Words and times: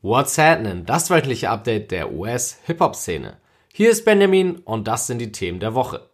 What's 0.00 0.38
happening? 0.38 0.86
Das 0.86 1.10
wöchentliche 1.10 1.50
Update 1.50 1.90
der 1.90 2.12
US-Hip-Hop-Szene. 2.12 3.36
Hier 3.72 3.90
ist 3.90 4.04
Benjamin 4.04 4.58
und 4.58 4.86
das 4.86 5.08
sind 5.08 5.18
die 5.18 5.32
Themen 5.32 5.58
der 5.58 5.74
Woche. 5.74 6.08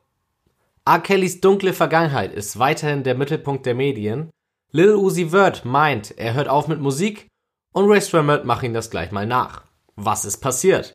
R. 0.87 1.01
Kellys 1.01 1.43
dunkle 1.43 1.75
Vergangenheit 1.75 2.33
ist 2.33 2.59
weiterhin 2.59 3.03
der 3.03 3.15
Mittelpunkt 3.15 3.67
der 3.67 3.75
Medien. 3.75 4.31
Lil 4.73 4.95
Uzi 4.95 5.29
Vert 5.33 5.67
meint, 5.67 6.17
er 6.17 6.33
hört 6.33 6.49
auf 6.49 6.67
mit 6.67 6.81
Musik 6.81 7.29
und 7.75 7.87
Ray 7.87 8.01
Stramert 8.01 8.47
macht 8.47 8.63
ihn 8.63 8.73
das 8.73 8.89
gleich 8.89 9.13
mal 9.13 9.27
nach. 9.27 9.65
Was 9.97 10.25
ist 10.25 10.39
passiert? 10.39 10.95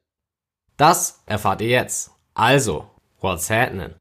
Das 0.76 1.22
erfahrt 1.28 1.62
ihr 1.62 1.70
jetzt. 1.70 2.10
Also, 2.34 2.90
what's 3.22 3.52
happening? 3.52 3.94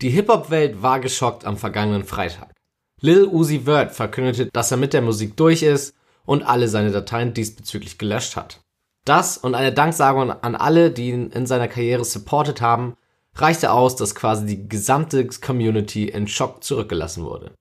Die 0.00 0.10
Hip-Hop-Welt 0.10 0.80
war 0.80 1.00
geschockt 1.00 1.44
am 1.44 1.56
vergangenen 1.56 2.04
Freitag. 2.04 2.54
Lil 3.00 3.26
Uzi 3.26 3.60
Vert 3.64 3.92
verkündete, 3.92 4.46
dass 4.52 4.70
er 4.70 4.76
mit 4.76 4.92
der 4.92 5.02
Musik 5.02 5.36
durch 5.36 5.64
ist 5.64 5.92
und 6.24 6.44
alle 6.44 6.68
seine 6.68 6.92
Dateien 6.92 7.34
diesbezüglich 7.34 7.98
gelöscht 7.98 8.36
hat. 8.36 8.60
Das 9.04 9.38
und 9.38 9.56
eine 9.56 9.72
Danksagung 9.72 10.30
an 10.30 10.54
alle, 10.54 10.92
die 10.92 11.10
ihn 11.10 11.30
in 11.30 11.46
seiner 11.46 11.66
Karriere 11.66 12.04
supportet 12.04 12.60
haben, 12.60 12.94
reichte 13.34 13.72
aus, 13.72 13.96
dass 13.96 14.14
quasi 14.14 14.46
die 14.46 14.68
gesamte 14.68 15.26
Community 15.26 16.08
in 16.08 16.28
Schock 16.28 16.62
zurückgelassen 16.62 17.24
wurde. 17.24 17.52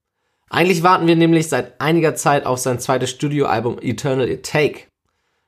Eigentlich 0.49 0.83
warten 0.83 1.07
wir 1.07 1.15
nämlich 1.15 1.49
seit 1.49 1.81
einiger 1.81 2.15
Zeit 2.15 2.45
auf 2.45 2.59
sein 2.59 2.79
zweites 2.79 3.09
Studioalbum 3.09 3.79
Eternal 3.81 4.37
Take. 4.37 4.83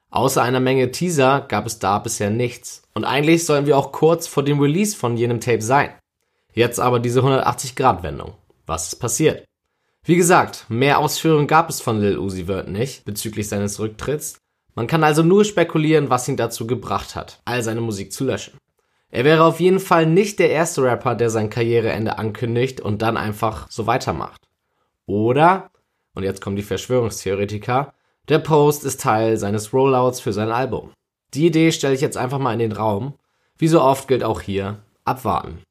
Außer 0.09 0.41
einer 0.41 0.59
Menge 0.59 0.89
Teaser 0.91 1.45
gab 1.47 1.67
es 1.67 1.77
da 1.77 1.99
bisher 1.99 2.31
nichts. 2.31 2.81
Und 2.95 3.05
eigentlich 3.05 3.45
sollen 3.45 3.67
wir 3.67 3.78
auch 3.78 3.91
kurz 3.91 4.25
vor 4.28 4.44
dem 4.44 4.59
Release 4.59 4.97
von 4.97 5.17
jenem 5.17 5.39
Tape 5.39 5.61
sein. 5.61 5.91
Jetzt 6.53 6.80
aber 6.80 7.00
diese 7.00 7.22
180-Grad-Wendung. 7.22 8.33
Was 8.66 8.88
ist 8.88 8.95
passiert? 8.95 9.45
Wie 10.03 10.16
gesagt, 10.16 10.66
mehr 10.69 11.00
Ausführungen 11.00 11.47
gab 11.47 11.69
es 11.69 11.81
von 11.81 12.00
Lil 12.00 12.17
Uzi 12.17 12.45
Vert 12.45 12.67
nicht 12.67 13.06
bezüglich 13.06 13.47
seines 13.47 13.80
Rücktritts. 13.80 14.38
Man 14.75 14.88
kann 14.88 15.03
also 15.03 15.23
nur 15.23 15.45
spekulieren, 15.45 16.09
was 16.09 16.28
ihn 16.28 16.38
dazu 16.38 16.66
gebracht 16.66 17.16
hat, 17.16 17.41
all 17.45 17.61
seine 17.64 17.81
Musik 17.81 18.11
zu 18.14 18.23
löschen. 18.23 18.58
Er 19.11 19.25
wäre 19.25 19.44
auf 19.44 19.59
jeden 19.59 19.80
Fall 19.80 20.06
nicht 20.06 20.39
der 20.39 20.52
erste 20.52 20.83
Rapper, 20.83 21.16
der 21.16 21.30
sein 21.30 21.50
Karriereende 21.50 22.17
ankündigt 22.17 22.80
und 22.80 23.02
dann 23.02 23.17
einfach 23.17 23.69
so 23.69 23.88
weitermacht. 23.88 24.47
Oder, 25.06 25.72
und 26.13 26.23
jetzt 26.23 26.41
kommen 26.41 26.56
die 26.56 26.63
Verschwörungstheoretiker, 26.63 27.94
der 28.30 28.39
Post 28.39 28.84
ist 28.84 29.02
Teil 29.02 29.38
seines 29.38 29.73
Rollouts 29.73 30.19
für 30.19 30.34
sein 30.34 30.52
Album. 30.52 30.91
Die 31.34 31.47
Idee 31.47 31.72
stelle 31.72 31.95
ich 31.95 32.02
jetzt 32.02 32.17
einfach 32.17 32.38
mal 32.38 32.53
in 32.53 32.59
den 32.59 32.72
Raum. 32.72 33.16
Wie 33.58 33.67
so 33.67 33.81
oft 33.81 34.08
gilt 34.08 34.23
auch 34.23 34.41
hier, 34.41 34.78
abwarten. 35.03 35.63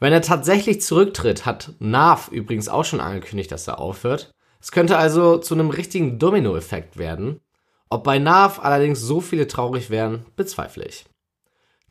Wenn 0.00 0.14
er 0.14 0.22
tatsächlich 0.22 0.80
zurücktritt, 0.80 1.44
hat 1.44 1.74
Nav 1.78 2.28
übrigens 2.32 2.68
auch 2.68 2.84
schon 2.84 3.00
angekündigt, 3.00 3.52
dass 3.52 3.68
er 3.68 3.78
aufhört. 3.78 4.32
Es 4.60 4.72
könnte 4.72 4.96
also 4.96 5.36
zu 5.36 5.54
einem 5.54 5.70
richtigen 5.70 6.18
Dominoeffekt 6.18 6.96
werden. 6.96 7.40
Ob 7.90 8.02
bei 8.04 8.18
Nav 8.18 8.60
allerdings 8.64 9.00
so 9.00 9.20
viele 9.20 9.46
traurig 9.46 9.90
wären, 9.90 10.24
bezweifle 10.36 10.86
ich. 10.86 11.04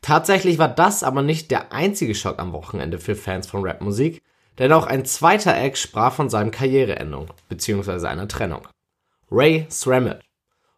Tatsächlich 0.02 0.58
war 0.58 0.68
das 0.68 1.02
aber 1.02 1.22
nicht 1.22 1.50
der 1.50 1.72
einzige 1.72 2.14
Schock 2.14 2.38
am 2.38 2.52
Wochenende 2.52 2.98
für 2.98 3.14
Fans 3.14 3.46
von 3.46 3.64
Rapmusik, 3.64 4.22
denn 4.58 4.72
auch 4.72 4.86
ein 4.86 5.04
zweiter 5.04 5.56
Eck 5.56 5.76
sprach 5.76 6.12
von 6.12 6.28
seinem 6.30 6.50
Karriereendung 6.50 7.28
bzw. 7.48 8.06
einer 8.06 8.26
Trennung. 8.26 8.66
Ray 9.30 9.66
Srammett. 9.70 10.22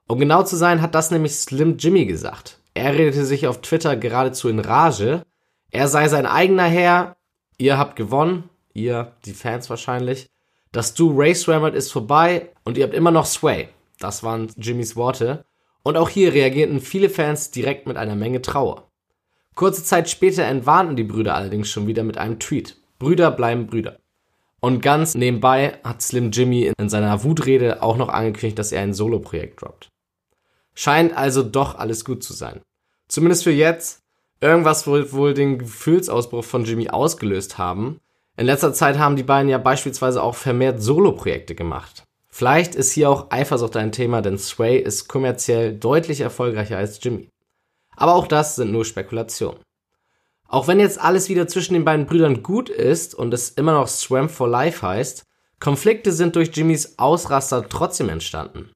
Um 0.07 0.19
genau 0.19 0.43
zu 0.43 0.57
sein, 0.57 0.83
hat 0.83 0.95
das 0.95 1.11
nämlich 1.11 1.35
Slim 1.37 1.79
Jimmy 1.79 2.05
gesagt. 2.05 2.59
Er 2.75 2.93
redete 2.93 3.25
sich 3.25 3.47
auf 3.47 3.63
Twitter 3.63 3.97
geradezu 3.97 4.49
in 4.49 4.59
Rage. 4.59 5.23
Er 5.71 5.89
sei 5.89 6.09
sein 6.09 6.27
eigener 6.27 6.65
Herr, 6.65 7.17
ihr 7.63 7.79
habt 7.79 7.97
gewonnen, 7.97 8.51
ihr, 8.75 9.13
die 9.25 9.33
Fans 9.33 9.71
wahrscheinlich. 9.71 10.27
Das 10.73 10.95
Du 10.95 11.13
Race 11.15 11.49
Rammert 11.49 11.75
ist 11.75 11.93
vorbei 11.93 12.51
und 12.65 12.77
ihr 12.77 12.85
habt 12.85 12.95
immer 12.95 13.11
noch 13.11 13.27
Sway. 13.27 13.69
Das 13.99 14.23
waren 14.23 14.51
Jimmys 14.57 14.97
Worte. 14.97 15.45
Und 15.83 15.97
auch 15.97 16.09
hier 16.09 16.33
reagierten 16.33 16.81
viele 16.81 17.11
Fans 17.11 17.51
direkt 17.51 17.87
mit 17.87 17.97
einer 17.97 18.15
Menge 18.15 18.41
Trauer. 18.43 18.89
Kurze 19.55 19.85
Zeit 19.85 20.09
später 20.09 20.45
entwarnten 20.45 20.97
die 20.97 21.05
Brüder 21.05 21.35
allerdings 21.35 21.69
schon 21.69 21.87
wieder 21.87 22.05
mit 22.05 22.19
einem 22.19 22.39
Tweet. 22.39 22.79
Brüder 22.99 23.31
bleiben 23.31 23.67
Brüder. 23.67 23.99
Und 24.61 24.81
ganz 24.81 25.15
nebenbei 25.15 25.79
hat 25.83 26.03
Slim 26.03 26.31
Jimmy 26.31 26.73
in 26.79 26.89
seiner 26.89 27.25
Wutrede 27.25 27.83
auch 27.83 27.97
noch 27.97 28.09
angekündigt, 28.09 28.59
dass 28.59 28.73
er 28.73 28.83
ein 28.83 28.95
Solo-Projekt 28.95 29.61
droppt. 29.61 29.89
Scheint 30.75 31.17
also 31.17 31.43
doch 31.43 31.79
alles 31.79 32.05
gut 32.05 32.23
zu 32.23 32.33
sein. 32.33 32.61
Zumindest 33.09 33.45
für 33.45 33.51
jetzt, 33.51 34.02
Irgendwas 34.43 34.89
wird 34.89 35.13
wohl 35.13 35.35
den 35.35 35.59
Gefühlsausbruch 35.59 36.43
von 36.43 36.65
Jimmy 36.65 36.89
ausgelöst 36.89 37.59
haben. 37.59 38.01
In 38.37 38.47
letzter 38.47 38.75
Zeit 38.75 38.99
haben 38.99 39.15
die 39.15 39.23
beiden 39.23 39.49
ja 39.49 39.59
beispielsweise 39.59 40.21
auch 40.21 40.35
vermehrt 40.35 40.83
Solo-Projekte 40.83 41.55
gemacht. 41.55 42.03
Vielleicht 42.29 42.75
ist 42.75 42.91
hier 42.91 43.09
auch 43.09 43.31
Eifersucht 43.31 43.77
ein 43.77 43.93
Thema, 43.93 44.21
denn 44.21 44.39
Sway 44.39 44.79
ist 44.79 45.07
kommerziell 45.07 45.75
deutlich 45.75 46.23
erfolgreicher 46.23 46.77
als 46.77 46.99
Jimmy. 47.01 47.29
Aber 47.95 48.17
auch 48.17 48.27
das 48.27 48.57
sind 48.57 48.73
nur 48.73 48.85
Spekulationen. 48.85 49.61
Auch 50.49 50.67
wenn 50.67 50.81
jetzt 50.81 51.01
alles 51.01 51.29
wieder 51.29 51.47
zwischen 51.47 51.75
den 51.75 51.85
beiden 51.85 52.07
Brüdern 52.07 52.43
gut 52.43 52.69
ist 52.69 53.15
und 53.15 53.33
es 53.33 53.51
immer 53.51 53.75
noch 53.75 53.87
Swam 53.87 54.29
for 54.29 54.49
Life 54.49 54.85
heißt, 54.85 55.23
Konflikte 55.61 56.11
sind 56.11 56.35
durch 56.35 56.51
Jimmys 56.53 56.99
Ausraster 56.99 57.69
trotzdem 57.69 58.09
entstanden. 58.09 58.73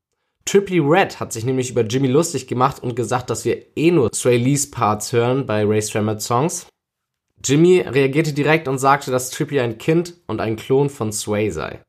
Trippy 0.47 0.79
Red 0.79 1.19
hat 1.19 1.33
sich 1.33 1.45
nämlich 1.45 1.71
über 1.71 1.83
Jimmy 1.83 2.07
lustig 2.07 2.47
gemacht 2.47 2.81
und 2.81 2.95
gesagt, 2.95 3.31
dass 3.31 3.45
wir 3.45 3.67
eh 3.77 3.91
nur 3.91 4.11
Stray 4.15 4.37
Lee's 4.37 4.71
Parts 4.71 5.12
hören 5.12 5.45
bei 5.45 5.65
Ray 5.65 5.83
Strammer's 5.83 6.25
Songs. 6.25 6.67
Jimmy 7.45 7.81
reagierte 7.81 8.33
direkt 8.33 8.69
und 8.69 8.79
sagte, 8.79 9.11
dass 9.11 9.31
Trippy 9.31 9.61
ein 9.61 9.77
Kind 9.77 10.15
und 10.29 10.41
ein 10.41 10.56
Klon 10.56 10.89
von 10.89 11.12
Sway 11.12 11.51
sei. 11.51 11.83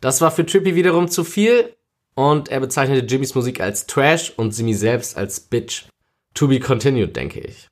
Das 0.00 0.20
war 0.20 0.30
für 0.30 0.46
Trippy 0.46 0.76
wiederum 0.76 1.08
zu 1.08 1.24
viel 1.24 1.74
und 2.14 2.48
er 2.48 2.60
bezeichnete 2.60 3.04
Jimmys 3.04 3.34
Musik 3.34 3.60
als 3.60 3.86
Trash 3.86 4.32
und 4.36 4.56
Jimmy 4.56 4.74
selbst 4.74 5.16
als 5.16 5.40
Bitch. 5.40 5.86
To 6.34 6.46
be 6.46 6.60
continued, 6.60 7.16
denke 7.16 7.40
ich. 7.40 7.68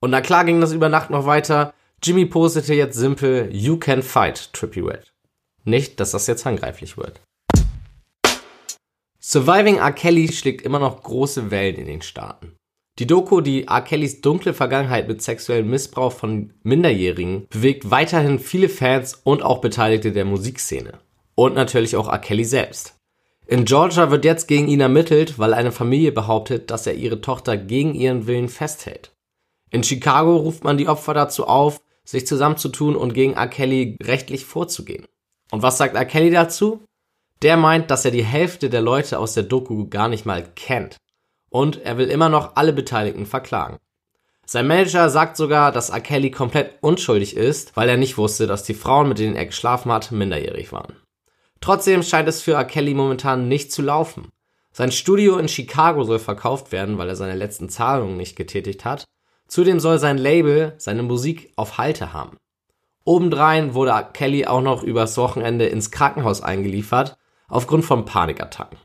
Und 0.00 0.10
na 0.10 0.22
klar 0.22 0.44
ging 0.44 0.60
das 0.60 0.72
über 0.72 0.88
Nacht 0.88 1.10
noch 1.10 1.26
weiter. 1.26 1.74
Jimmy 2.02 2.24
postete 2.24 2.72
jetzt 2.72 2.96
simpel 2.96 3.50
You 3.52 3.76
can 3.76 4.02
fight, 4.02 4.52
Trippy 4.54 4.80
Red. 4.80 5.12
Nicht, 5.64 6.00
dass 6.00 6.12
das 6.12 6.26
jetzt 6.26 6.46
handgreiflich 6.46 6.96
wird. 6.96 7.20
Surviving 9.20 9.78
R. 9.78 9.92
Kelly 9.92 10.32
schlägt 10.32 10.62
immer 10.62 10.78
noch 10.78 11.02
große 11.02 11.50
Wellen 11.50 11.76
in 11.76 11.86
den 11.86 12.02
Staaten. 12.02 12.56
Die 12.98 13.06
Doku, 13.06 13.40
die 13.40 13.66
R. 13.68 13.82
Kellys 13.82 14.20
dunkle 14.20 14.54
Vergangenheit 14.54 15.06
mit 15.06 15.22
sexuellem 15.22 15.70
Missbrauch 15.70 16.12
von 16.12 16.52
Minderjährigen, 16.64 17.46
bewegt 17.48 17.90
weiterhin 17.90 18.40
viele 18.40 18.68
Fans 18.68 19.20
und 19.22 19.42
auch 19.42 19.60
Beteiligte 19.60 20.10
der 20.10 20.24
Musikszene. 20.24 20.98
Und 21.36 21.54
natürlich 21.54 21.94
auch 21.94 22.08
R. 22.08 22.18
Kelly 22.18 22.44
selbst. 22.44 22.96
In 23.46 23.64
Georgia 23.64 24.10
wird 24.10 24.24
jetzt 24.24 24.48
gegen 24.48 24.68
ihn 24.68 24.80
ermittelt, 24.80 25.38
weil 25.38 25.54
eine 25.54 25.72
Familie 25.72 26.12
behauptet, 26.12 26.70
dass 26.70 26.86
er 26.86 26.94
ihre 26.94 27.20
Tochter 27.20 27.56
gegen 27.56 27.94
ihren 27.94 28.26
Willen 28.26 28.48
festhält. 28.48 29.12
In 29.70 29.84
Chicago 29.84 30.36
ruft 30.36 30.64
man 30.64 30.76
die 30.76 30.88
Opfer 30.88 31.14
dazu 31.14 31.46
auf, 31.46 31.80
sich 32.04 32.26
zusammenzutun 32.26 32.96
und 32.96 33.14
gegen 33.14 33.34
R. 33.34 33.48
Kelly 33.48 33.96
rechtlich 34.02 34.44
vorzugehen. 34.44 35.06
Und 35.50 35.62
was 35.62 35.78
sagt 35.78 35.94
R. 35.94 36.04
Kelly 36.04 36.30
dazu? 36.30 36.84
Der 37.42 37.56
meint, 37.56 37.90
dass 37.90 38.04
er 38.04 38.10
die 38.10 38.24
Hälfte 38.24 38.68
der 38.68 38.80
Leute 38.80 39.18
aus 39.18 39.34
der 39.34 39.44
Doku 39.44 39.88
gar 39.88 40.08
nicht 40.08 40.26
mal 40.26 40.44
kennt. 40.56 40.96
Und 41.50 41.82
er 41.82 41.96
will 41.96 42.08
immer 42.08 42.28
noch 42.28 42.56
alle 42.56 42.72
Beteiligten 42.72 43.26
verklagen. 43.26 43.78
Sein 44.44 44.66
Manager 44.66 45.10
sagt 45.10 45.36
sogar, 45.36 45.72
dass 45.72 45.90
R. 45.90 46.00
Kelly 46.00 46.30
komplett 46.30 46.78
unschuldig 46.80 47.36
ist, 47.36 47.76
weil 47.76 47.88
er 47.88 47.98
nicht 47.98 48.16
wusste, 48.16 48.46
dass 48.46 48.64
die 48.64 48.74
Frauen, 48.74 49.08
mit 49.08 49.18
denen 49.18 49.36
er 49.36 49.46
geschlafen 49.46 49.92
hat, 49.92 50.10
minderjährig 50.10 50.72
waren. 50.72 50.96
Trotzdem 51.60 52.02
scheint 52.02 52.28
es 52.28 52.40
für 52.40 52.54
R. 52.54 52.64
Kelly 52.64 52.94
momentan 52.94 53.48
nicht 53.48 53.72
zu 53.72 53.82
laufen. 53.82 54.30
Sein 54.72 54.92
Studio 54.92 55.38
in 55.38 55.48
Chicago 55.48 56.04
soll 56.04 56.18
verkauft 56.18 56.72
werden, 56.72 56.98
weil 56.98 57.08
er 57.08 57.16
seine 57.16 57.34
letzten 57.34 57.68
Zahlungen 57.68 58.16
nicht 58.16 58.36
getätigt 58.36 58.84
hat. 58.84 59.04
Zudem 59.48 59.80
soll 59.80 59.98
sein 59.98 60.18
Label 60.18 60.74
seine 60.78 61.02
Musik 61.02 61.52
auf 61.56 61.78
Halte 61.78 62.12
haben. 62.12 62.36
Obendrein 63.04 63.74
wurde 63.74 63.92
R. 63.92 64.02
Kelly 64.04 64.46
auch 64.46 64.60
noch 64.60 64.82
übers 64.82 65.16
Wochenende 65.16 65.66
ins 65.66 65.90
Krankenhaus 65.90 66.42
eingeliefert, 66.42 67.16
aufgrund 67.48 67.84
von 67.84 68.04
Panikattacken. 68.04 68.78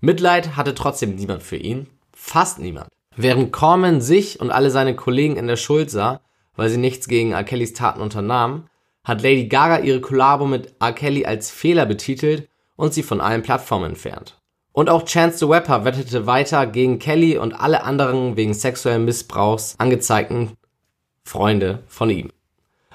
Mitleid 0.00 0.56
hatte 0.56 0.74
trotzdem 0.74 1.16
niemand 1.16 1.42
für 1.42 1.56
ihn, 1.56 1.88
fast 2.14 2.60
niemand. 2.60 2.88
Während 3.16 3.52
Corman 3.52 4.00
sich 4.00 4.40
und 4.40 4.52
alle 4.52 4.70
seine 4.70 4.94
Kollegen 4.94 5.36
in 5.36 5.48
der 5.48 5.56
Schuld 5.56 5.90
sah, 5.90 6.20
weil 6.54 6.68
sie 6.68 6.76
nichts 6.76 7.08
gegen 7.08 7.32
R. 7.32 7.42
Kellys 7.42 7.72
Taten 7.72 8.00
unternahmen, 8.00 8.68
hat 9.02 9.22
Lady 9.22 9.48
Gaga 9.48 9.78
ihre 9.78 10.00
Kollabo 10.00 10.46
mit 10.46 10.74
R. 10.80 10.92
Kelly 10.92 11.24
als 11.24 11.50
Fehler 11.50 11.86
betitelt 11.86 12.48
und 12.76 12.94
sie 12.94 13.02
von 13.02 13.20
allen 13.20 13.42
Plattformen 13.42 13.90
entfernt. 13.90 14.38
Und 14.72 14.88
auch 14.88 15.04
Chance 15.04 15.38
the 15.38 15.44
Rapper 15.46 15.84
wettete 15.84 16.26
weiter 16.26 16.66
gegen 16.66 17.00
Kelly 17.00 17.38
und 17.38 17.52
alle 17.52 17.82
anderen 17.82 18.36
wegen 18.36 18.54
sexuellen 18.54 19.04
Missbrauchs 19.04 19.74
angezeigten 19.78 20.52
Freunde 21.24 21.82
von 21.88 22.10
ihm. 22.10 22.30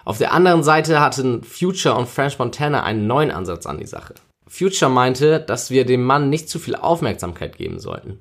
Auf 0.06 0.18
der 0.18 0.32
anderen 0.34 0.64
Seite 0.64 1.02
hatten 1.02 1.44
Future 1.44 1.96
und 1.96 2.08
French 2.08 2.40
Montana 2.40 2.84
einen 2.84 3.08
neuen 3.08 3.32
Ansatz 3.32 3.66
an 3.66 3.78
die 3.78 3.88
Sache. 3.88 4.14
Future 4.54 4.92
meinte, 4.92 5.40
dass 5.40 5.72
wir 5.72 5.84
dem 5.84 6.04
Mann 6.04 6.30
nicht 6.30 6.48
zu 6.48 6.60
viel 6.60 6.76
Aufmerksamkeit 6.76 7.58
geben 7.58 7.80
sollten. 7.80 8.20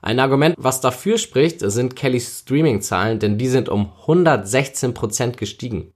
Ein 0.00 0.18
Argument, 0.18 0.54
was 0.58 0.80
dafür 0.80 1.18
spricht, 1.18 1.60
sind 1.60 1.96
Kellys 1.96 2.40
Streaming-Zahlen, 2.40 3.18
denn 3.18 3.36
die 3.36 3.48
sind 3.48 3.68
um 3.68 3.92
116% 4.06 5.36
gestiegen. 5.36 5.92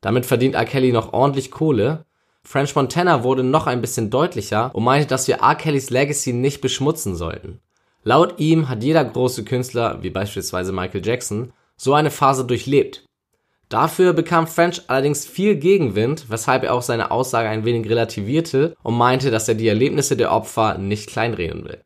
Damit 0.00 0.26
verdient 0.26 0.56
R. 0.56 0.64
Kelly 0.64 0.90
noch 0.90 1.12
ordentlich 1.12 1.52
Kohle. 1.52 2.04
French 2.42 2.74
Montana 2.74 3.22
wurde 3.22 3.44
noch 3.44 3.68
ein 3.68 3.80
bisschen 3.80 4.10
deutlicher 4.10 4.74
und 4.74 4.82
meinte, 4.82 5.06
dass 5.06 5.28
wir 5.28 5.36
R. 5.36 5.54
Kellys 5.54 5.90
Legacy 5.90 6.32
nicht 6.32 6.60
beschmutzen 6.60 7.14
sollten. 7.14 7.60
Laut 8.02 8.40
ihm 8.40 8.68
hat 8.68 8.82
jeder 8.82 9.04
große 9.04 9.44
Künstler, 9.44 10.02
wie 10.02 10.10
beispielsweise 10.10 10.72
Michael 10.72 11.06
Jackson, 11.06 11.52
so 11.76 11.94
eine 11.94 12.10
Phase 12.10 12.44
durchlebt. 12.44 13.04
Dafür 13.70 14.12
bekam 14.12 14.48
French 14.48 14.82
allerdings 14.88 15.24
viel 15.24 15.54
Gegenwind, 15.54 16.26
weshalb 16.28 16.64
er 16.64 16.74
auch 16.74 16.82
seine 16.82 17.12
Aussage 17.12 17.48
ein 17.48 17.64
wenig 17.64 17.88
relativierte 17.88 18.76
und 18.82 18.98
meinte, 18.98 19.30
dass 19.30 19.48
er 19.48 19.54
die 19.54 19.68
Erlebnisse 19.68 20.16
der 20.16 20.32
Opfer 20.32 20.76
nicht 20.76 21.08
kleinreden 21.08 21.64
will. 21.64 21.80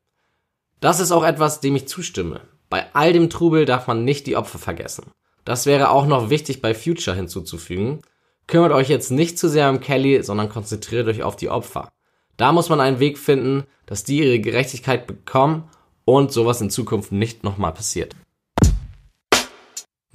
Das 0.80 0.98
ist 0.98 1.12
auch 1.12 1.24
etwas, 1.24 1.60
dem 1.60 1.76
ich 1.76 1.86
zustimme. 1.86 2.40
Bei 2.70 2.86
all 2.94 3.12
dem 3.12 3.28
Trubel 3.28 3.66
darf 3.66 3.86
man 3.86 4.02
nicht 4.02 4.26
die 4.26 4.34
Opfer 4.34 4.58
vergessen. 4.58 5.12
Das 5.44 5.66
wäre 5.66 5.90
auch 5.90 6.06
noch 6.06 6.30
wichtig 6.30 6.62
bei 6.62 6.74
Future 6.74 7.14
hinzuzufügen. 7.14 8.00
Kümmert 8.46 8.72
euch 8.72 8.88
jetzt 8.88 9.10
nicht 9.10 9.38
zu 9.38 9.50
sehr 9.50 9.68
um 9.68 9.80
Kelly, 9.80 10.22
sondern 10.22 10.48
konzentriert 10.48 11.06
euch 11.06 11.22
auf 11.22 11.36
die 11.36 11.50
Opfer. 11.50 11.92
Da 12.38 12.52
muss 12.52 12.70
man 12.70 12.80
einen 12.80 12.98
Weg 12.98 13.18
finden, 13.18 13.64
dass 13.84 14.04
die 14.04 14.20
ihre 14.20 14.40
Gerechtigkeit 14.40 15.06
bekommen 15.06 15.68
und 16.06 16.32
sowas 16.32 16.62
in 16.62 16.70
Zukunft 16.70 17.12
nicht 17.12 17.44
nochmal 17.44 17.72
passiert. 17.72 18.16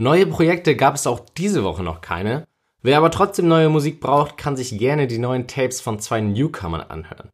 Neue 0.02 0.28
Projekte 0.28 0.78
gab 0.78 0.96
es 0.96 1.06
auch 1.08 1.20
diese 1.20 1.66
Woche 1.66 1.84
noch 1.84 2.00
keine. 2.00 2.48
Wer 2.82 2.98
aber 2.98 3.12
trotzdem 3.12 3.50
neue 3.50 3.68
Musik 3.68 4.00
braucht, 4.00 4.38
kann 4.38 4.56
sich 4.56 4.78
gerne 4.78 5.08
die 5.08 5.18
neuen 5.18 5.46
Tapes 5.46 5.82
von 5.82 6.00
zwei 6.00 6.22
Newcomern 6.22 6.86
anhören. 6.88 7.28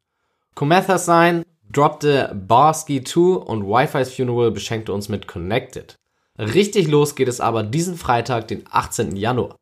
Comethas 0.55 1.05
Sign 1.05 1.43
droppte 1.71 2.33
Barsky 2.33 3.03
2 3.03 3.19
und 3.35 3.67
Wi-Fi's 3.67 4.11
Funeral 4.15 4.49
beschenkte 4.49 4.93
uns 4.93 5.09
mit 5.09 5.27
Connected. 5.27 5.99
Richtig 6.39 6.87
los 6.87 7.13
geht 7.13 7.27
es 7.27 7.39
aber 7.39 7.61
diesen 7.61 7.97
Freitag, 7.97 8.47
den 8.47 8.63
18. 8.67 9.15
Januar. 9.15 9.57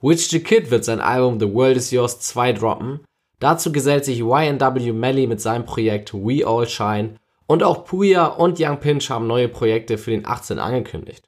Witch 0.00 0.28
the 0.28 0.38
Kid 0.38 0.70
wird 0.70 0.84
sein 0.84 1.00
Album 1.00 1.40
The 1.40 1.52
World 1.52 1.76
Is 1.76 1.90
Yours 1.90 2.20
2 2.20 2.52
droppen. 2.52 3.00
Dazu 3.40 3.72
gesellt 3.72 4.04
sich 4.04 4.20
YNW 4.20 4.92
Melly 4.92 5.26
mit 5.26 5.40
seinem 5.40 5.64
Projekt 5.64 6.14
We 6.14 6.46
All 6.46 6.68
Shine 6.68 7.16
und 7.48 7.64
auch 7.64 7.84
Puya 7.84 8.26
und 8.26 8.60
Young 8.60 8.78
Pinch 8.78 9.10
haben 9.10 9.26
neue 9.26 9.48
Projekte 9.48 9.98
für 9.98 10.12
den 10.12 10.24
18 10.24 10.60
angekündigt. 10.60 11.24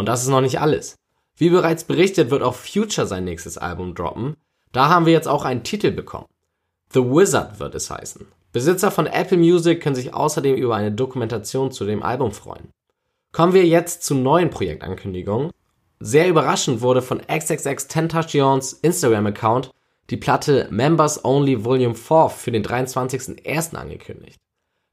Und 0.00 0.06
das 0.06 0.22
ist 0.22 0.28
noch 0.28 0.40
nicht 0.40 0.62
alles. 0.62 0.96
Wie 1.36 1.50
bereits 1.50 1.84
berichtet, 1.84 2.30
wird 2.30 2.42
auch 2.42 2.54
Future 2.54 3.06
sein 3.06 3.24
nächstes 3.24 3.58
Album 3.58 3.94
droppen. 3.94 4.34
Da 4.72 4.88
haben 4.88 5.04
wir 5.04 5.12
jetzt 5.12 5.28
auch 5.28 5.44
einen 5.44 5.62
Titel 5.62 5.90
bekommen. 5.90 6.24
The 6.94 7.00
Wizard 7.00 7.60
wird 7.60 7.74
es 7.74 7.90
heißen. 7.90 8.26
Besitzer 8.50 8.90
von 8.90 9.06
Apple 9.06 9.36
Music 9.36 9.82
können 9.82 9.94
sich 9.94 10.14
außerdem 10.14 10.56
über 10.56 10.74
eine 10.74 10.90
Dokumentation 10.90 11.70
zu 11.70 11.84
dem 11.84 12.02
Album 12.02 12.32
freuen. 12.32 12.70
Kommen 13.30 13.52
wir 13.52 13.66
jetzt 13.66 14.02
zu 14.02 14.14
neuen 14.14 14.48
Projektankündigungen. 14.48 15.50
Sehr 15.98 16.30
überraschend 16.30 16.80
wurde 16.80 17.02
von 17.02 17.20
XXX 17.20 17.88
Tentacions 17.88 18.72
Instagram-Account 18.72 19.70
die 20.08 20.16
Platte 20.16 20.66
Members 20.70 21.26
Only 21.26 21.62
Volume 21.62 21.94
4 21.94 22.30
für 22.30 22.52
den 22.52 22.64
23.01. 22.64 23.74
angekündigt. 23.74 24.38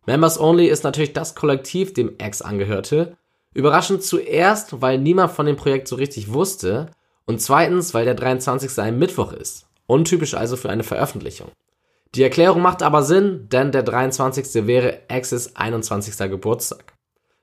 Members 0.05 0.37
Only 0.37 0.67
ist 0.67 0.83
natürlich 0.83 1.13
das 1.13 1.33
Kollektiv, 1.33 1.93
dem 1.93 2.15
X 2.21 2.41
angehörte. 2.41 3.15
Überraschend 3.53 4.03
zuerst, 4.03 4.81
weil 4.81 4.97
niemand 4.97 5.31
von 5.31 5.45
dem 5.45 5.55
Projekt 5.55 5.87
so 5.87 5.95
richtig 5.95 6.31
wusste 6.33 6.91
und 7.25 7.41
zweitens, 7.41 7.93
weil 7.93 8.05
der 8.05 8.15
23. 8.15 8.77
ein 8.79 8.99
Mittwoch 8.99 9.33
ist. 9.33 9.67
Untypisch 9.87 10.33
also 10.33 10.57
für 10.57 10.69
eine 10.69 10.83
Veröffentlichung. 10.83 11.51
Die 12.15 12.23
Erklärung 12.23 12.61
macht 12.61 12.83
aber 12.83 13.03
Sinn, 13.03 13.47
denn 13.49 13.71
der 13.71 13.83
23. 13.83 14.65
wäre 14.67 15.01
X's 15.09 15.55
21. 15.55 16.17
Geburtstag. 16.29 16.93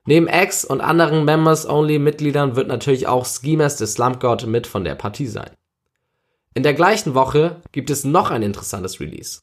Neben 0.05 0.27
X 0.27 0.65
und 0.65 0.81
anderen 0.81 1.25
Members-Only-Mitgliedern 1.25 2.55
wird 2.55 2.67
natürlich 2.67 3.07
auch 3.07 3.25
Schemas 3.25 3.77
the 3.77 3.87
Slump 3.87 4.19
God 4.19 4.45
mit 4.45 4.67
von 4.67 4.83
der 4.83 4.95
Partie 4.95 5.27
sein. 5.27 5.49
In 6.53 6.63
der 6.63 6.73
gleichen 6.73 7.15
Woche 7.15 7.61
gibt 7.71 7.89
es 7.89 8.03
noch 8.03 8.31
ein 8.31 8.43
interessantes 8.43 8.99
Release. 8.99 9.41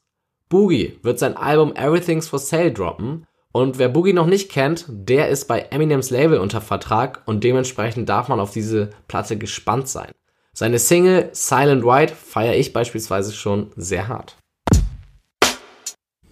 Boogie 0.49 0.99
wird 1.03 1.19
sein 1.19 1.35
Album 1.35 1.75
Everything's 1.75 2.27
for 2.27 2.39
Sale 2.39 2.71
droppen 2.71 3.25
und 3.53 3.77
wer 3.77 3.87
Boogie 3.87 4.13
noch 4.13 4.25
nicht 4.25 4.51
kennt, 4.51 4.85
der 4.89 5.29
ist 5.29 5.47
bei 5.47 5.59
Eminems 5.69 6.09
Label 6.09 6.39
unter 6.39 6.59
Vertrag 6.59 7.21
und 7.25 7.43
dementsprechend 7.43 8.09
darf 8.09 8.27
man 8.27 8.39
auf 8.39 8.51
diese 8.51 8.89
Platte 9.07 9.37
gespannt 9.37 9.87
sein. 9.87 10.11
Seine 10.53 10.79
Single 10.79 11.29
Silent 11.33 11.85
White 11.85 12.15
feiere 12.15 12.55
ich 12.55 12.73
beispielsweise 12.73 13.31
schon 13.31 13.71
sehr 13.75 14.07
hart. 14.07 14.37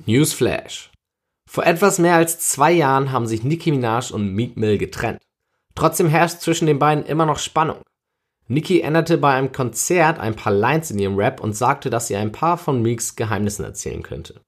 Newsflash. 0.08 0.92
Vor 1.48 1.64
etwas 1.64 2.00
mehr 2.00 2.16
als 2.16 2.40
zwei 2.40 2.72
Jahren 2.72 3.12
haben 3.12 3.28
sich 3.28 3.44
Nicki 3.44 3.72
Minaj 3.72 4.12
und 4.12 4.34
Meek 4.34 4.58
Mill 4.58 4.80
getrennt. 4.80 5.22
Trotzdem 5.76 6.08
herrscht 6.08 6.40
zwischen 6.40 6.66
den 6.66 6.80
beiden 6.80 7.06
immer 7.06 7.28
noch 7.28 7.38
Spannung. 7.38 7.82
Nicki 8.48 8.82
änderte 8.82 9.20
bei 9.20 9.36
einem 9.36 9.52
Konzert 9.52 10.20
ein 10.20 10.36
paar 10.36 10.54
Lines 10.54 10.90
in 10.90 10.98
ihrem 10.98 11.18
Rap 11.18 11.40
und 11.40 11.54
sagte, 11.54 11.92
dass 11.92 12.08
sie 12.08 12.16
ein 12.16 12.32
paar 12.32 12.58
von 12.58 12.82
Meeks 12.82 13.16
Geheimnissen 13.16 13.64
erzählen 13.64 14.02
könnte. 14.02 14.42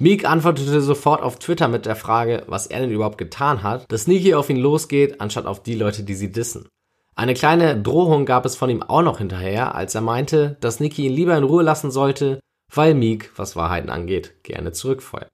Meek 0.00 0.24
antwortete 0.24 0.80
sofort 0.80 1.22
auf 1.22 1.40
Twitter 1.40 1.66
mit 1.66 1.84
der 1.84 1.96
Frage, 1.96 2.44
was 2.46 2.68
er 2.68 2.80
denn 2.80 2.90
überhaupt 2.90 3.18
getan 3.18 3.64
hat, 3.64 3.90
dass 3.90 4.06
Nicki 4.06 4.34
auf 4.34 4.48
ihn 4.48 4.56
losgeht, 4.56 5.20
anstatt 5.20 5.46
auf 5.46 5.60
die 5.62 5.74
Leute, 5.74 6.04
die 6.04 6.14
sie 6.14 6.30
dissen. 6.30 6.68
Eine 7.16 7.34
kleine 7.34 7.80
Drohung 7.80 8.24
gab 8.24 8.46
es 8.46 8.54
von 8.54 8.70
ihm 8.70 8.84
auch 8.84 9.02
noch 9.02 9.18
hinterher, 9.18 9.74
als 9.74 9.96
er 9.96 10.00
meinte, 10.00 10.56
dass 10.60 10.78
Nicki 10.78 11.06
ihn 11.06 11.12
lieber 11.12 11.36
in 11.36 11.42
Ruhe 11.42 11.64
lassen 11.64 11.90
sollte, 11.90 12.38
weil 12.72 12.94
Meek, 12.94 13.32
was 13.34 13.56
Wahrheiten 13.56 13.90
angeht, 13.90 14.44
gerne 14.44 14.70
zurückfeuert. 14.70 15.30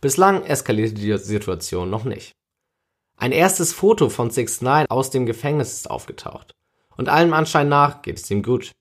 Bislang 0.00 0.44
eskalierte 0.44 0.94
die 0.94 1.16
Situation 1.16 1.88
noch 1.88 2.02
nicht. 2.02 2.32
Ein 3.16 3.30
erstes 3.30 3.72
Foto 3.72 4.08
von 4.08 4.30
6 4.30 4.62
9 4.62 4.86
aus 4.88 5.10
dem 5.10 5.24
Gefängnis 5.24 5.74
ist 5.74 5.90
aufgetaucht. 5.90 6.56
Und 6.96 7.08
allem 7.08 7.32
Anschein 7.32 7.68
nach 7.68 8.02
geht 8.02 8.18
es 8.18 8.28
ihm 8.30 8.42
gut. 8.42 8.72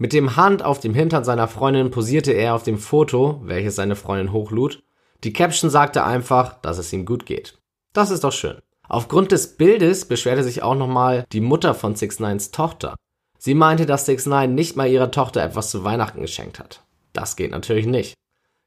Mit 0.00 0.12
dem 0.12 0.36
Hand 0.36 0.64
auf 0.64 0.78
dem 0.78 0.94
Hintern 0.94 1.24
seiner 1.24 1.48
Freundin 1.48 1.90
posierte 1.90 2.30
er 2.30 2.54
auf 2.54 2.62
dem 2.62 2.78
Foto, 2.78 3.40
welches 3.42 3.74
seine 3.74 3.96
Freundin 3.96 4.32
hochlud. 4.32 4.80
Die 5.24 5.32
Caption 5.32 5.70
sagte 5.70 6.04
einfach, 6.04 6.60
dass 6.60 6.78
es 6.78 6.92
ihm 6.92 7.04
gut 7.04 7.26
geht. 7.26 7.58
Das 7.92 8.10
ist 8.10 8.22
doch 8.22 8.32
schön. 8.32 8.58
Aufgrund 8.88 9.32
des 9.32 9.56
Bildes 9.56 10.04
beschwerte 10.06 10.44
sich 10.44 10.62
auch 10.62 10.76
nochmal 10.76 11.24
die 11.32 11.40
Mutter 11.40 11.74
von 11.74 11.96
6 11.96 12.20
9s 12.20 12.52
Tochter. 12.52 12.94
Sie 13.38 13.54
meinte, 13.54 13.86
dass 13.86 14.06
6 14.06 14.26
9 14.26 14.54
nicht 14.54 14.76
mal 14.76 14.88
ihrer 14.88 15.10
Tochter 15.10 15.42
etwas 15.42 15.70
zu 15.70 15.82
Weihnachten 15.82 16.20
geschenkt 16.20 16.60
hat. 16.60 16.84
Das 17.12 17.34
geht 17.34 17.50
natürlich 17.50 17.86
nicht. 17.86 18.14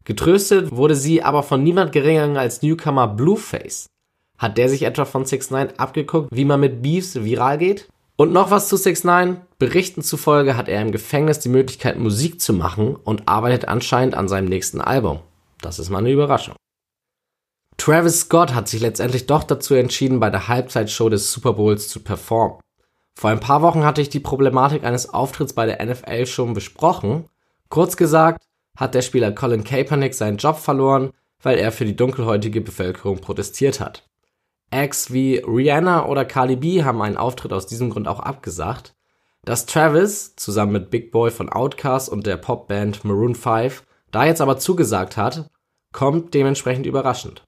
Getröstet 0.04 0.76
wurde 0.76 0.96
sie 0.96 1.24
aber 1.24 1.44
von 1.44 1.64
niemand 1.64 1.94
geringeren 1.94 2.36
als 2.36 2.62
Newcomer 2.62 3.08
Blueface. 3.08 3.88
Hat 4.38 4.58
der 4.58 4.68
sich 4.68 4.84
etwa 4.84 5.06
von 5.06 5.24
6 5.24 5.52
9 5.52 5.80
abgeguckt, 5.80 6.28
wie 6.34 6.46
man 6.46 6.60
mit 6.60 6.82
Beefs 6.82 7.24
viral 7.24 7.58
geht? 7.58 7.88
Und 8.22 8.34
noch 8.34 8.52
was 8.52 8.70
zu 8.70 8.78
6 8.78 9.04
9 9.04 9.42
Berichten 9.58 10.04
zufolge 10.04 10.56
hat 10.56 10.70
er 10.70 10.80
im 10.80 10.92
Gefängnis 10.92 11.40
die 11.40 11.50
Möglichkeit 11.50 11.98
Musik 11.98 12.40
zu 12.40 12.54
machen 12.54 12.96
und 12.96 13.28
arbeitet 13.28 13.68
anscheinend 13.68 14.14
an 14.14 14.28
seinem 14.28 14.48
nächsten 14.48 14.80
Album. 14.80 15.22
Das 15.60 15.80
ist 15.80 15.90
mal 15.90 15.98
eine 15.98 16.12
Überraschung. 16.12 16.56
Travis 17.78 18.20
Scott 18.20 18.54
hat 18.54 18.68
sich 18.68 18.80
letztendlich 18.80 19.26
doch 19.26 19.44
dazu 19.44 19.74
entschieden, 19.74 20.20
bei 20.20 20.30
der 20.30 20.48
Halbzeitshow 20.48 21.10
des 21.10 21.32
Super 21.32 21.54
Bowls 21.54 21.90
zu 21.90 22.00
performen. 22.02 22.60
Vor 23.20 23.32
ein 23.32 23.40
paar 23.40 23.64
Wochen 23.64 23.84
hatte 23.84 24.02
ich 24.02 24.10
die 24.10 24.20
Problematik 24.20 24.84
eines 24.84 25.10
Auftritts 25.10 25.54
bei 25.54 25.66
der 25.66 25.84
NFL 25.84 26.28
schon 26.28 26.54
besprochen 26.54 27.26
Kurz 27.70 27.98
gesagt 27.98 28.46
hat 28.78 28.94
der 28.94 29.02
Spieler 29.02 29.32
Colin 29.32 29.64
Kaepernick 29.64 30.14
seinen 30.14 30.38
Job 30.38 30.60
verloren, 30.60 31.10
weil 31.42 31.58
er 31.58 31.72
für 31.72 31.86
die 31.86 31.96
dunkelhäutige 31.96 32.62
Bevölkerung 32.62 33.18
protestiert 33.18 33.80
hat. 33.80 34.11
Acts 34.72 35.12
wie 35.12 35.38
Rihanna 35.38 36.06
oder 36.06 36.26
Cardi 36.26 36.56
B 36.56 36.84
haben 36.84 37.02
einen 37.02 37.18
Auftritt 37.18 37.54
aus 37.54 37.68
diesem 37.68 37.90
Grund 37.90 38.08
auch 38.08 38.20
abgesagt. 38.20 38.96
Dass 39.44 39.66
Travis 39.66 40.36
zusammen 40.36 40.72
mit 40.72 40.90
Big 40.90 41.12
Boy 41.12 41.32
von 41.32 41.50
Outkast 41.50 42.10
und 42.10 42.26
der 42.26 42.38
Popband 42.38 43.04
Maroon 43.04 43.36
5 43.36 43.84
da 44.12 44.26
jetzt 44.26 44.42
aber 44.42 44.58
zugesagt 44.58 45.18
hat, 45.18 45.50
kommt 45.94 46.34
dementsprechend 46.34 46.86
überraschend. 46.86 47.44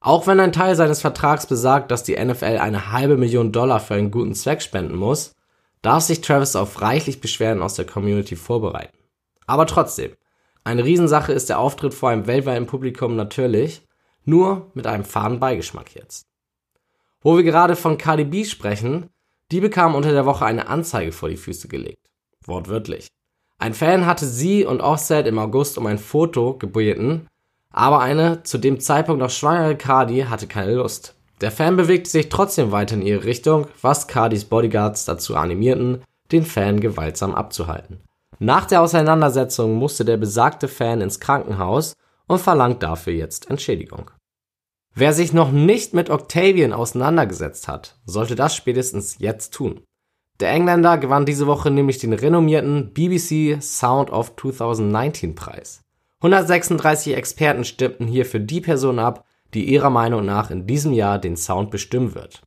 Auch 0.00 0.26
wenn 0.26 0.40
ein 0.40 0.52
Teil 0.52 0.76
seines 0.76 1.00
Vertrags 1.00 1.46
besagt, 1.46 1.90
dass 1.90 2.04
die 2.04 2.16
NFL 2.22 2.58
eine 2.58 2.92
halbe 2.92 3.16
Million 3.16 3.52
Dollar 3.52 3.80
für 3.80 3.94
einen 3.94 4.10
guten 4.10 4.34
Zweck 4.34 4.62
spenden 4.62 4.96
muss, 4.96 5.34
darf 5.82 6.02
sich 6.02 6.20
Travis 6.20 6.56
auf 6.56 6.80
reichlich 6.80 7.20
Beschwerden 7.20 7.62
aus 7.62 7.74
der 7.74 7.86
Community 7.86 8.36
vorbereiten. 8.36 8.96
Aber 9.46 9.66
trotzdem, 9.66 10.12
eine 10.64 10.84
Riesensache 10.84 11.32
ist 11.32 11.48
der 11.48 11.58
Auftritt 11.58 11.94
vor 11.94 12.10
einem 12.10 12.26
weltweiten 12.26 12.66
Publikum 12.66 13.16
natürlich, 13.16 13.82
nur 14.24 14.70
mit 14.74 14.86
einem 14.86 15.04
faden 15.04 15.40
Beigeschmack 15.40 15.94
jetzt. 15.94 16.29
Wo 17.22 17.36
wir 17.36 17.42
gerade 17.42 17.76
von 17.76 17.98
Cardi 17.98 18.24
B 18.24 18.44
sprechen, 18.44 19.10
die 19.52 19.60
bekam 19.60 19.94
unter 19.94 20.12
der 20.12 20.26
Woche 20.26 20.46
eine 20.46 20.68
Anzeige 20.68 21.12
vor 21.12 21.28
die 21.28 21.36
Füße 21.36 21.68
gelegt. 21.68 22.08
Wortwörtlich. 22.46 23.08
Ein 23.58 23.74
Fan 23.74 24.06
hatte 24.06 24.26
sie 24.26 24.64
und 24.64 24.80
Offset 24.80 25.26
im 25.26 25.38
August 25.38 25.76
um 25.76 25.86
ein 25.86 25.98
Foto 25.98 26.54
gebeten, 26.54 27.26
aber 27.70 28.00
eine 28.00 28.42
zu 28.42 28.56
dem 28.56 28.80
Zeitpunkt 28.80 29.20
noch 29.20 29.30
schwangere 29.30 29.76
Cardi 29.76 30.22
hatte 30.22 30.46
keine 30.46 30.74
Lust. 30.74 31.14
Der 31.40 31.50
Fan 31.50 31.76
bewegte 31.76 32.10
sich 32.10 32.28
trotzdem 32.28 32.72
weiter 32.72 32.94
in 32.94 33.02
ihre 33.02 33.24
Richtung, 33.24 33.66
was 33.82 34.08
Cardis 34.08 34.44
Bodyguards 34.44 35.04
dazu 35.04 35.36
animierten, 35.36 36.02
den 36.32 36.44
Fan 36.44 36.80
gewaltsam 36.80 37.34
abzuhalten. 37.34 38.00
Nach 38.38 38.64
der 38.64 38.80
Auseinandersetzung 38.80 39.74
musste 39.74 40.04
der 40.04 40.16
besagte 40.16 40.68
Fan 40.68 41.02
ins 41.02 41.20
Krankenhaus 41.20 41.94
und 42.26 42.40
verlangt 42.40 42.82
dafür 42.82 43.12
jetzt 43.12 43.50
Entschädigung. 43.50 44.10
Wer 44.94 45.12
sich 45.12 45.32
noch 45.32 45.52
nicht 45.52 45.94
mit 45.94 46.10
Octavian 46.10 46.72
auseinandergesetzt 46.72 47.68
hat, 47.68 47.96
sollte 48.04 48.34
das 48.34 48.56
spätestens 48.56 49.18
jetzt 49.18 49.54
tun. 49.54 49.82
Der 50.40 50.50
Engländer 50.50 50.98
gewann 50.98 51.26
diese 51.26 51.46
Woche 51.46 51.70
nämlich 51.70 51.98
den 51.98 52.12
renommierten 52.12 52.92
BBC 52.92 53.62
Sound 53.62 54.10
of 54.10 54.34
2019 54.36 55.34
Preis. 55.34 55.82
136 56.20 57.14
Experten 57.14 57.64
stimmten 57.64 58.06
hier 58.06 58.26
für 58.26 58.40
die 58.40 58.60
Person 58.60 58.98
ab, 58.98 59.24
die 59.54 59.64
ihrer 59.64 59.90
Meinung 59.90 60.24
nach 60.24 60.50
in 60.50 60.66
diesem 60.66 60.92
Jahr 60.92 61.18
den 61.18 61.36
Sound 61.36 61.70
bestimmen 61.70 62.14
wird. 62.14 62.42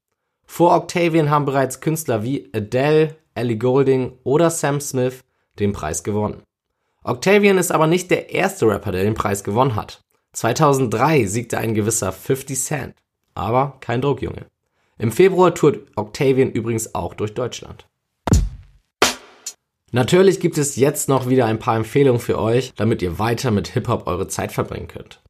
Vor 0.45 0.75
Octavian 0.75 1.29
haben 1.29 1.45
bereits 1.45 1.81
Künstler 1.81 2.23
wie 2.23 2.49
Adele, 2.53 3.15
Ellie 3.35 3.57
Goulding 3.57 4.17
oder 4.23 4.49
Sam 4.49 4.81
Smith 4.81 5.23
den 5.59 5.71
Preis 5.71 6.03
gewonnen. 6.03 6.43
Octavian 7.03 7.57
ist 7.57 7.71
aber 7.71 7.87
nicht 7.87 8.11
der 8.11 8.31
erste 8.31 8.67
Rapper, 8.67 8.91
der 8.91 9.03
den 9.03 9.15
Preis 9.15 9.43
gewonnen 9.43 9.75
hat. 9.75 10.02
2003 10.33 11.25
siegte 11.25 11.57
ein 11.57 11.73
gewisser 11.73 12.11
50 12.11 12.59
Cent. 12.59 12.95
Aber 13.35 13.77
kein 13.79 14.01
Druck, 14.01 14.21
Junge. 14.21 14.45
Im 14.97 15.11
Februar 15.11 15.53
tourt 15.53 15.79
Octavian 15.95 16.51
übrigens 16.51 16.93
auch 16.93 17.13
durch 17.13 17.33
Deutschland. 17.33 17.87
Natürlich 19.91 20.39
gibt 20.39 20.57
es 20.57 20.75
jetzt 20.75 21.07
noch 21.07 21.29
wieder 21.29 21.45
ein 21.45 21.59
paar 21.59 21.75
Empfehlungen 21.75 22.19
für 22.19 22.39
euch, 22.39 22.73
damit 22.75 23.03
ihr 23.03 23.19
weiter 23.19 23.51
mit 23.51 23.67
Hip-Hop 23.67 24.07
eure 24.07 24.27
Zeit 24.27 24.51
verbringen 24.51 24.87
könnt. 24.87 25.21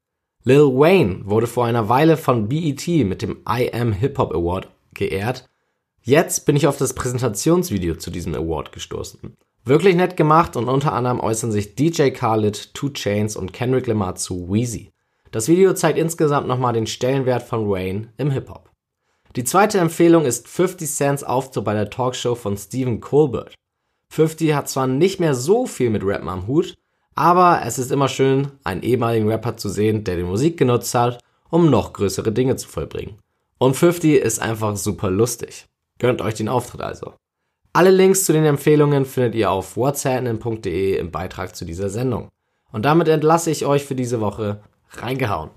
Lil 0.44 0.62
Wayne 0.62 1.20
wurde 1.24 1.46
vor 1.46 1.66
einer 1.66 1.90
Weile 1.90 2.16
von 2.16 2.48
BET 2.48 2.86
mit 2.86 3.20
dem 3.20 3.42
I 3.48 3.70
Am 3.74 3.92
Hip-Hop 3.92 4.32
Award 4.34 4.68
geehrt. 4.94 5.48
Jetzt 6.02 6.46
bin 6.46 6.56
ich 6.56 6.66
auf 6.66 6.78
das 6.78 6.94
Präsentationsvideo 6.94 7.96
zu 7.96 8.10
diesem 8.10 8.34
Award 8.34 8.72
gestoßen. 8.72 9.36
Wirklich 9.66 9.96
nett 9.96 10.16
gemacht 10.16 10.56
und 10.56 10.68
unter 10.68 10.92
anderem 10.92 11.20
äußern 11.20 11.50
sich 11.52 11.74
DJ 11.74 12.10
Khaled, 12.10 12.74
Two 12.74 12.90
Chains 12.90 13.36
und 13.36 13.52
Kendrick 13.52 13.86
Lamar 13.86 14.14
zu 14.14 14.50
Wheezy. 14.50 14.93
Das 15.34 15.48
Video 15.48 15.72
zeigt 15.72 15.98
insgesamt 15.98 16.46
nochmal 16.46 16.74
den 16.74 16.86
Stellenwert 16.86 17.42
von 17.42 17.68
Wayne 17.68 18.06
im 18.18 18.30
Hip-Hop. 18.30 18.70
Die 19.34 19.42
zweite 19.42 19.80
Empfehlung 19.80 20.26
ist 20.26 20.46
50 20.46 20.88
Cents 20.88 21.24
Auftritt 21.24 21.64
bei 21.64 21.74
der 21.74 21.90
Talkshow 21.90 22.36
von 22.36 22.56
Stephen 22.56 23.00
Colbert. 23.00 23.52
50 24.10 24.54
hat 24.54 24.68
zwar 24.68 24.86
nicht 24.86 25.18
mehr 25.18 25.34
so 25.34 25.66
viel 25.66 25.90
mit 25.90 26.04
Rappen 26.04 26.28
am 26.28 26.46
Hut, 26.46 26.74
aber 27.16 27.62
es 27.64 27.80
ist 27.80 27.90
immer 27.90 28.06
schön, 28.06 28.52
einen 28.62 28.84
ehemaligen 28.84 29.28
Rapper 29.28 29.56
zu 29.56 29.68
sehen, 29.68 30.04
der 30.04 30.18
die 30.18 30.22
Musik 30.22 30.56
genutzt 30.56 30.94
hat, 30.94 31.18
um 31.50 31.68
noch 31.68 31.94
größere 31.94 32.30
Dinge 32.30 32.54
zu 32.54 32.68
vollbringen. 32.68 33.16
Und 33.58 33.74
50 33.74 34.22
ist 34.22 34.40
einfach 34.40 34.76
super 34.76 35.10
lustig. 35.10 35.66
Gönnt 35.98 36.22
euch 36.22 36.34
den 36.34 36.48
Auftritt 36.48 36.82
also. 36.82 37.14
Alle 37.72 37.90
Links 37.90 38.22
zu 38.22 38.32
den 38.32 38.44
Empfehlungen 38.44 39.04
findet 39.04 39.34
ihr 39.34 39.50
auf 39.50 39.76
whatsapp.de 39.76 40.96
im 40.96 41.10
Beitrag 41.10 41.56
zu 41.56 41.64
dieser 41.64 41.90
Sendung. 41.90 42.28
Und 42.70 42.84
damit 42.84 43.08
entlasse 43.08 43.50
ich 43.50 43.66
euch 43.66 43.84
für 43.84 43.96
diese 43.96 44.20
Woche. 44.20 44.60
Reingehauen. 44.96 45.50